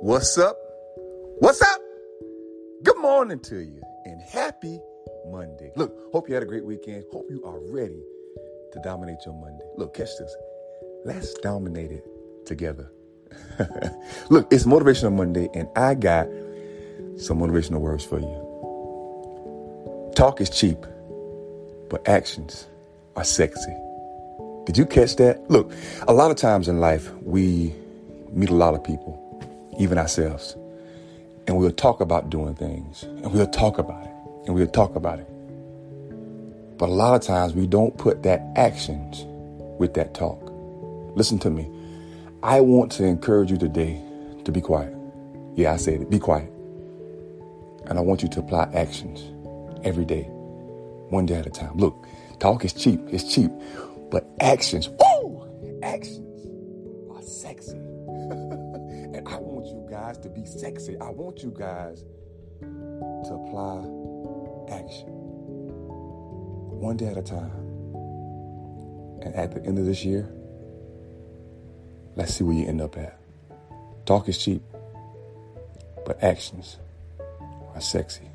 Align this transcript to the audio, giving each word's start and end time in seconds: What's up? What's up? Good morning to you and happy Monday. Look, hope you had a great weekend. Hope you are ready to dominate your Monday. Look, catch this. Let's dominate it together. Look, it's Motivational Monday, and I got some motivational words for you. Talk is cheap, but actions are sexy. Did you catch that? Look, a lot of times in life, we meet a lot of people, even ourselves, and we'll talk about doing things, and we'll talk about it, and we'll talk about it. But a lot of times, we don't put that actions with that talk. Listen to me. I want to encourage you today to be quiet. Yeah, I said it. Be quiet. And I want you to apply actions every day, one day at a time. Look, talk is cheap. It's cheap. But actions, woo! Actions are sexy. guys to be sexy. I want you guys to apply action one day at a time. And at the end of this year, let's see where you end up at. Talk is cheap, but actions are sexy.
What's 0.00 0.38
up? 0.38 0.56
What's 1.40 1.60
up? 1.60 1.80
Good 2.84 2.98
morning 2.98 3.40
to 3.40 3.58
you 3.58 3.82
and 4.04 4.22
happy 4.22 4.80
Monday. 5.26 5.72
Look, 5.74 6.12
hope 6.12 6.28
you 6.28 6.34
had 6.34 6.44
a 6.44 6.46
great 6.46 6.64
weekend. 6.64 7.02
Hope 7.12 7.26
you 7.28 7.42
are 7.44 7.58
ready 7.58 8.00
to 8.72 8.80
dominate 8.84 9.18
your 9.26 9.34
Monday. 9.34 9.64
Look, 9.76 9.94
catch 9.94 10.10
this. 10.16 10.32
Let's 11.04 11.34
dominate 11.34 11.90
it 11.90 12.04
together. 12.46 12.92
Look, 14.30 14.52
it's 14.52 14.62
Motivational 14.64 15.14
Monday, 15.14 15.48
and 15.52 15.68
I 15.74 15.94
got 15.94 16.28
some 17.16 17.40
motivational 17.40 17.80
words 17.80 18.04
for 18.04 18.20
you. 18.20 20.12
Talk 20.14 20.40
is 20.40 20.48
cheap, 20.48 20.78
but 21.90 22.06
actions 22.06 22.68
are 23.16 23.24
sexy. 23.24 23.74
Did 24.64 24.78
you 24.78 24.86
catch 24.86 25.16
that? 25.16 25.50
Look, 25.50 25.72
a 26.06 26.12
lot 26.12 26.30
of 26.30 26.36
times 26.36 26.68
in 26.68 26.78
life, 26.78 27.12
we 27.22 27.74
meet 28.30 28.50
a 28.50 28.54
lot 28.54 28.74
of 28.74 28.84
people, 28.84 29.24
even 29.78 29.98
ourselves, 29.98 30.56
and 31.46 31.56
we'll 31.56 31.70
talk 31.70 32.00
about 32.00 32.30
doing 32.30 32.54
things, 32.54 33.04
and 33.04 33.32
we'll 33.32 33.46
talk 33.46 33.78
about 33.78 34.04
it, 34.04 34.12
and 34.46 34.54
we'll 34.54 34.66
talk 34.66 34.96
about 34.96 35.18
it. 35.18 35.26
But 36.78 36.88
a 36.88 36.92
lot 36.92 37.14
of 37.14 37.22
times, 37.22 37.54
we 37.54 37.66
don't 37.66 37.96
put 37.98 38.22
that 38.22 38.42
actions 38.56 39.24
with 39.78 39.94
that 39.94 40.14
talk. 40.14 40.40
Listen 41.16 41.38
to 41.40 41.50
me. 41.50 41.68
I 42.42 42.60
want 42.60 42.92
to 42.92 43.04
encourage 43.04 43.50
you 43.50 43.56
today 43.56 44.00
to 44.44 44.52
be 44.52 44.60
quiet. 44.60 44.94
Yeah, 45.56 45.72
I 45.72 45.76
said 45.76 46.02
it. 46.02 46.10
Be 46.10 46.20
quiet. 46.20 46.52
And 47.86 47.98
I 47.98 48.00
want 48.00 48.22
you 48.22 48.28
to 48.28 48.40
apply 48.40 48.70
actions 48.74 49.24
every 49.84 50.04
day, 50.04 50.22
one 51.08 51.26
day 51.26 51.34
at 51.34 51.46
a 51.46 51.50
time. 51.50 51.76
Look, 51.76 52.06
talk 52.38 52.64
is 52.64 52.72
cheap. 52.72 53.00
It's 53.08 53.34
cheap. 53.34 53.50
But 54.10 54.28
actions, 54.40 54.88
woo! 54.88 55.80
Actions 55.82 56.46
are 57.10 57.22
sexy. 57.22 57.78
guys 59.88 60.18
to 60.18 60.28
be 60.28 60.44
sexy. 60.44 60.96
I 61.00 61.10
want 61.10 61.42
you 61.42 61.50
guys 61.56 62.04
to 62.60 63.34
apply 63.34 63.78
action 64.74 65.08
one 66.80 66.96
day 66.96 67.06
at 67.06 67.16
a 67.16 67.22
time. 67.22 67.50
And 69.22 69.34
at 69.34 69.52
the 69.52 69.62
end 69.64 69.78
of 69.78 69.86
this 69.86 70.04
year, 70.04 70.28
let's 72.16 72.34
see 72.34 72.44
where 72.44 72.54
you 72.54 72.66
end 72.66 72.80
up 72.80 72.96
at. 72.96 73.18
Talk 74.06 74.28
is 74.28 74.38
cheap, 74.38 74.62
but 76.06 76.22
actions 76.22 76.78
are 77.74 77.80
sexy. 77.80 78.30